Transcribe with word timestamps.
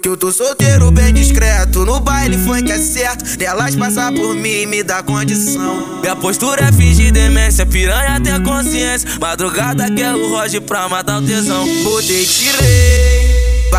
Que 0.00 0.08
eu 0.08 0.16
tô 0.16 0.30
solteiro, 0.30 0.92
bem 0.92 1.12
discreto. 1.12 1.84
No 1.84 1.98
baile 1.98 2.38
funk 2.38 2.70
é 2.70 2.78
certo. 2.78 3.36
Delas 3.36 3.74
passar 3.74 4.12
por 4.12 4.32
mim 4.32 4.62
e 4.62 4.66
me 4.66 4.84
dá 4.84 5.02
condição. 5.02 5.98
Minha 6.00 6.14
postura 6.14 6.66
é 6.66 6.72
fingir 6.72 7.10
demência, 7.10 7.66
piranha 7.66 8.20
tem 8.20 8.40
consciência. 8.44 9.10
Madrugada 9.20 9.90
quero 9.90 10.24
o 10.24 10.28
Roger 10.30 10.62
pra 10.62 10.88
matar 10.88 11.20
o 11.20 11.26
tesão. 11.26 11.66
Botei, 11.82 12.24
tirei. 12.24 12.87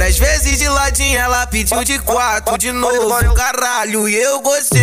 Várias 0.00 0.16
vezes 0.16 0.58
de 0.58 0.66
ladinho 0.66 1.18
ela 1.18 1.46
pediu 1.46 1.84
de 1.84 1.98
quatro 1.98 2.56
de 2.56 2.72
novo, 2.72 3.34
caralho, 3.34 4.08
e 4.08 4.16
eu 4.16 4.40
gostei. 4.40 4.80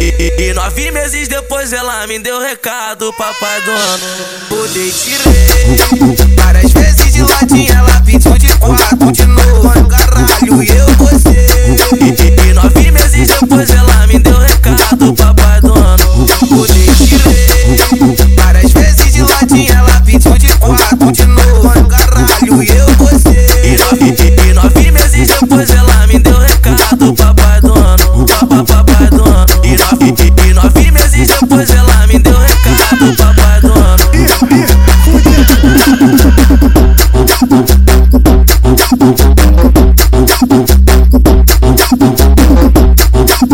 E, 0.00 0.42
e, 0.42 0.54
nove 0.54 0.92
meses 0.92 1.26
depois 1.26 1.72
ela 1.72 2.06
me 2.06 2.20
deu 2.20 2.38
recado, 2.38 3.12
papai 3.14 3.60
do 3.62 3.72
ano. 3.72 4.04
Botei, 4.48 4.92
tirei. 4.92 6.36
Várias 6.36 6.70
vezes 6.70 7.12
de 7.12 7.22
ladinho 7.22 7.74
ela 7.74 8.00
pediu 8.06 8.33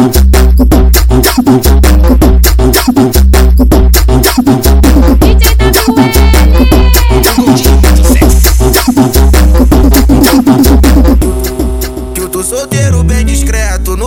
Thank 0.00 0.24
you. 0.24 0.29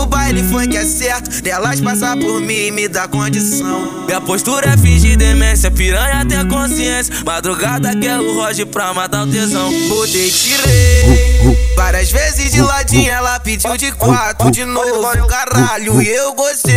No 0.03 0.07
baile 0.07 0.43
funk 0.43 0.75
é 0.75 0.83
certo. 0.83 1.41
Delas 1.41 1.79
passar 1.79 2.17
por 2.17 2.41
mim 2.41 2.67
e 2.67 2.71
me 2.71 2.89
dá 2.89 3.07
condição. 3.07 4.03
Minha 4.05 4.19
postura 4.19 4.71
é 4.73 4.75
fingir 4.77 5.15
demência, 5.15 5.71
piranha 5.71 6.25
tem 6.25 6.45
consciência. 6.45 7.15
Madrugada 7.25 7.95
quero 7.95 8.21
o 8.21 8.35
Roger 8.35 8.65
pra 8.65 8.93
matar 8.93 9.23
o 9.23 9.31
tesão. 9.31 9.71
Botei, 9.87 10.29
tirei. 10.29 11.73
Várias 11.77 12.11
vezes 12.11 12.51
de 12.51 12.61
ladinho 12.61 13.11
ela 13.11 13.39
pediu 13.39 13.77
de 13.77 13.93
quatro 13.93 14.51
de 14.51 14.65
novo, 14.65 15.25
caralho, 15.25 16.01
e 16.01 16.09
eu 16.09 16.33
gostei. 16.33 16.73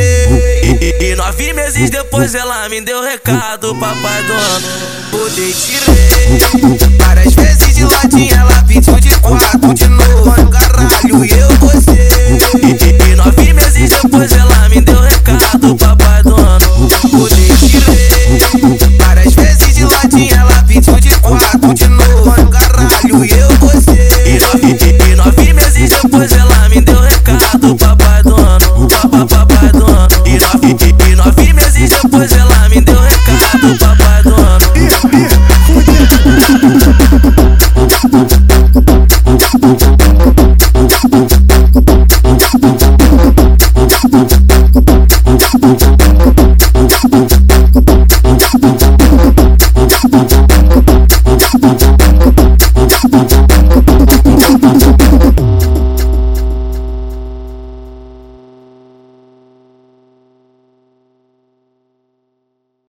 E, 1.01 1.17
nove 1.17 1.53
meses 1.53 1.91
depois 1.91 2.33
ela 2.33 2.69
me 2.69 2.81
deu 2.81 3.03
recado, 3.03 3.75
papai 3.75 4.23
do 4.23 4.33
ano. 4.33 4.67
Botei, 5.11 5.53
tirei. 5.53 6.97
Várias 6.97 7.35
vezes 7.35 7.75
de 7.75 7.85
ladinho 7.85 8.35
ela 8.37 8.63
pediu 8.63 8.76
was 23.75 23.96